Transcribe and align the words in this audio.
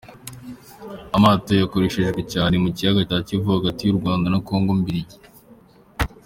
Amato 1.15 1.49
yarakoreshejwe 1.53 2.21
cyane 2.33 2.53
mu 2.63 2.69
kiyaga 2.75 3.01
cya 3.09 3.19
Kivu, 3.27 3.49
hagati 3.57 3.81
y’u 3.83 3.97
Rwanda 3.99 4.25
na 4.29 4.39
Congo 4.47 4.71
Mbiligi. 4.79 5.17